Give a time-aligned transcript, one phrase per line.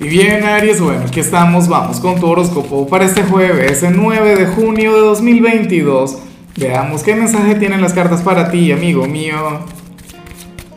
[0.00, 4.34] Y bien, Aries, bueno, aquí estamos, vamos con tu horóscopo para este jueves, el 9
[4.34, 6.18] de junio de 2022.
[6.56, 9.36] Veamos qué mensaje tienen las cartas para ti, amigo mío.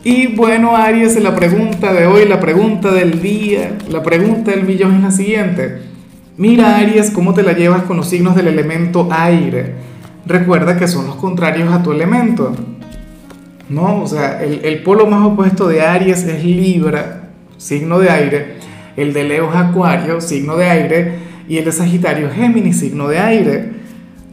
[0.04, 4.94] Y bueno, Aries, la pregunta de hoy, la pregunta del día, la pregunta del millón
[4.94, 5.82] es la siguiente.
[6.36, 9.74] Mira, Aries, cómo te la llevas con los signos del elemento aire.
[10.26, 12.54] Recuerda que son los contrarios a tu elemento.
[13.68, 14.00] ¿No?
[14.00, 18.57] O sea, el, el polo más opuesto de Aries es Libra, signo de aire
[19.00, 23.18] el de Leo es Acuario, signo de aire, y el de Sagitario Géminis, signo de
[23.18, 23.72] aire.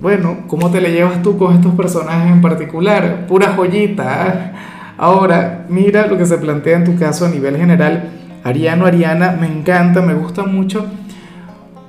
[0.02, 3.28] Bueno, ¿cómo te le llevas tú con estos personajes en particular?
[3.28, 4.28] Pura joyita.
[4.28, 4.52] ¿eh?
[4.98, 8.10] Ahora, mira lo que se plantea en tu caso a nivel general.
[8.44, 10.86] Ariano, Ariana, me encanta, me gusta mucho,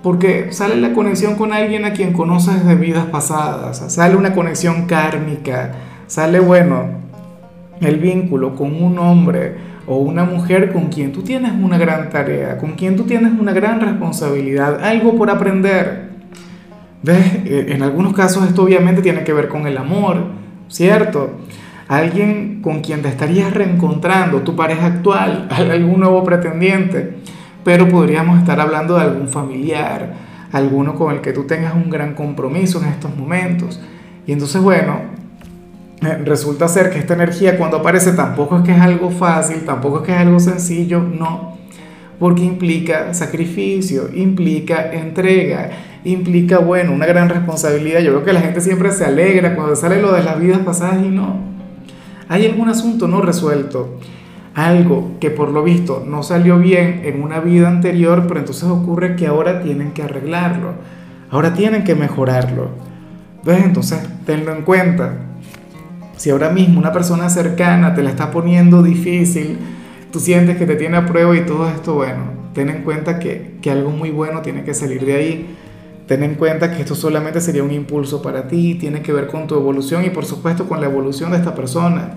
[0.02, 4.86] porque sale la conexión con alguien a quien conoces de vidas pasadas, sale una conexión
[4.86, 5.72] kármica,
[6.06, 7.05] sale, bueno,
[7.80, 12.58] el vínculo con un hombre o una mujer con quien tú tienes una gran tarea,
[12.58, 16.06] con quien tú tienes una gran responsabilidad, algo por aprender.
[17.02, 17.34] ¿Ves?
[17.44, 20.16] Eh, en algunos casos esto obviamente tiene que ver con el amor,
[20.68, 21.38] ¿cierto?
[21.86, 27.18] Alguien con quien te estarías reencontrando, tu pareja actual, algún nuevo pretendiente,
[27.62, 30.14] pero podríamos estar hablando de algún familiar,
[30.50, 33.80] alguno con el que tú tengas un gran compromiso en estos momentos.
[34.26, 35.15] Y entonces, bueno,
[36.00, 40.02] resulta ser que esta energía cuando aparece tampoco es que es algo fácil, tampoco es
[40.04, 41.56] que es algo sencillo, no,
[42.18, 45.70] porque implica sacrificio, implica entrega,
[46.04, 48.00] implica, bueno, una gran responsabilidad.
[48.00, 51.04] Yo creo que la gente siempre se alegra cuando sale lo de las vidas pasadas
[51.04, 51.36] y no.
[52.28, 53.98] Hay algún asunto no resuelto,
[54.54, 59.16] algo que por lo visto no salió bien en una vida anterior, pero entonces ocurre
[59.16, 60.72] que ahora tienen que arreglarlo,
[61.30, 62.70] ahora tienen que mejorarlo.
[63.44, 63.64] ¿Ves?
[63.64, 65.25] Entonces, tenlo en cuenta
[66.16, 69.58] si ahora mismo una persona cercana te la está poniendo difícil,
[70.10, 73.56] tú sientes que te tiene a prueba y todo esto, bueno, ten en cuenta que,
[73.60, 75.56] que algo muy bueno tiene que salir de ahí.
[76.06, 79.46] Ten en cuenta que esto solamente sería un impulso para ti, tiene que ver con
[79.46, 82.14] tu evolución y por supuesto con la evolución de esta persona.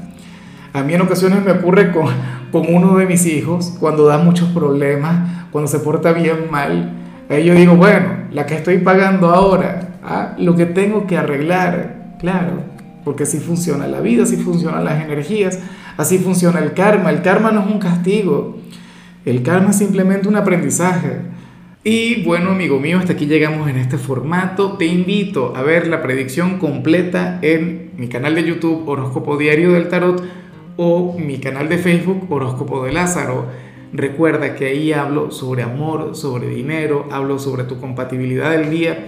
[0.73, 2.05] A mí en ocasiones me ocurre con,
[2.51, 6.93] con uno de mis hijos, cuando da muchos problemas, cuando se porta bien mal.
[7.29, 10.35] Ahí yo digo, bueno, la que estoy pagando ahora, ¿ah?
[10.37, 12.63] lo que tengo que arreglar, claro,
[13.03, 15.59] porque así funciona la vida, así funcionan las energías,
[15.97, 17.09] así funciona el karma.
[17.09, 18.57] El karma no es un castigo,
[19.25, 21.21] el karma es simplemente un aprendizaje.
[21.83, 24.73] Y bueno, amigo mío, hasta aquí llegamos en este formato.
[24.73, 29.87] Te invito a ver la predicción completa en mi canal de YouTube Horóscopo Diario del
[29.87, 30.21] Tarot
[30.75, 33.45] o mi canal de Facebook Horóscopo de Lázaro.
[33.93, 39.07] Recuerda que ahí hablo sobre amor, sobre dinero, hablo sobre tu compatibilidad del día